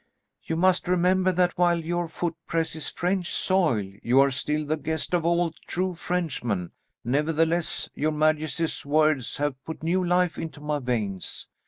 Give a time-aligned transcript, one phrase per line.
[0.41, 5.13] "You must remember that while your foot presses French soil, you are still the guest
[5.13, 6.71] of all true Frenchmen,
[7.03, 11.47] nevertheless your majesty's words have put new life into my veins.